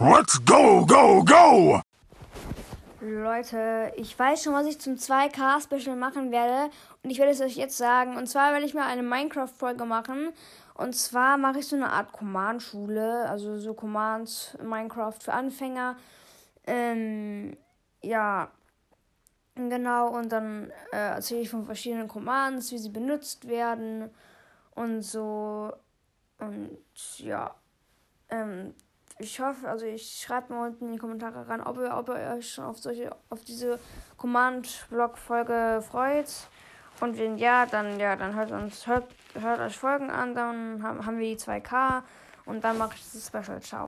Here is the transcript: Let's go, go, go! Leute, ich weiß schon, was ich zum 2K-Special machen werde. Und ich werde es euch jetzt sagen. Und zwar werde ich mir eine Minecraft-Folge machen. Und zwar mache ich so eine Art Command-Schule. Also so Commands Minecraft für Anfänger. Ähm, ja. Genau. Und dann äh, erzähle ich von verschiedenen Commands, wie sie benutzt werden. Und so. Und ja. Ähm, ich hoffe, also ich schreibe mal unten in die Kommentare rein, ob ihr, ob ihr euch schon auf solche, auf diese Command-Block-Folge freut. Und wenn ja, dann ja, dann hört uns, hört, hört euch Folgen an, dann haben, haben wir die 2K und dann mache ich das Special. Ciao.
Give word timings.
Let's 0.00 0.44
go, 0.44 0.84
go, 0.84 1.22
go! 1.22 1.80
Leute, 3.00 3.92
ich 3.94 4.18
weiß 4.18 4.42
schon, 4.42 4.52
was 4.52 4.66
ich 4.66 4.80
zum 4.80 4.96
2K-Special 4.96 5.94
machen 5.94 6.32
werde. 6.32 6.72
Und 7.04 7.10
ich 7.10 7.18
werde 7.18 7.30
es 7.30 7.40
euch 7.40 7.54
jetzt 7.54 7.76
sagen. 7.76 8.16
Und 8.16 8.26
zwar 8.26 8.52
werde 8.52 8.66
ich 8.66 8.74
mir 8.74 8.84
eine 8.84 9.04
Minecraft-Folge 9.04 9.84
machen. 9.84 10.32
Und 10.74 10.96
zwar 10.96 11.36
mache 11.36 11.60
ich 11.60 11.68
so 11.68 11.76
eine 11.76 11.90
Art 11.90 12.10
Command-Schule. 12.10 13.28
Also 13.28 13.56
so 13.58 13.72
Commands 13.72 14.58
Minecraft 14.60 15.14
für 15.20 15.32
Anfänger. 15.32 15.96
Ähm, 16.66 17.56
ja. 18.02 18.50
Genau. 19.54 20.08
Und 20.08 20.32
dann 20.32 20.72
äh, 20.92 20.96
erzähle 20.96 21.42
ich 21.42 21.50
von 21.50 21.66
verschiedenen 21.66 22.08
Commands, 22.08 22.72
wie 22.72 22.78
sie 22.78 22.90
benutzt 22.90 23.46
werden. 23.46 24.10
Und 24.74 25.02
so. 25.02 25.72
Und 26.40 26.78
ja. 27.18 27.54
Ähm, 28.28 28.74
ich 29.18 29.40
hoffe, 29.40 29.68
also 29.68 29.86
ich 29.86 30.20
schreibe 30.20 30.52
mal 30.52 30.68
unten 30.68 30.86
in 30.86 30.92
die 30.92 30.98
Kommentare 30.98 31.48
rein, 31.48 31.60
ob 31.60 31.78
ihr, 31.78 31.96
ob 31.96 32.08
ihr 32.08 32.36
euch 32.36 32.52
schon 32.52 32.64
auf 32.64 32.78
solche, 32.78 33.14
auf 33.30 33.44
diese 33.44 33.78
Command-Block-Folge 34.16 35.82
freut. 35.88 36.28
Und 37.00 37.18
wenn 37.18 37.38
ja, 37.38 37.66
dann 37.66 37.98
ja, 37.98 38.16
dann 38.16 38.34
hört 38.34 38.50
uns, 38.50 38.86
hört, 38.86 39.06
hört 39.34 39.60
euch 39.60 39.76
Folgen 39.76 40.10
an, 40.10 40.34
dann 40.34 40.82
haben, 40.82 41.06
haben 41.06 41.18
wir 41.18 41.34
die 41.34 41.40
2K 41.40 42.02
und 42.44 42.62
dann 42.62 42.78
mache 42.78 42.94
ich 42.94 43.02
das 43.12 43.26
Special. 43.26 43.60
Ciao. 43.60 43.82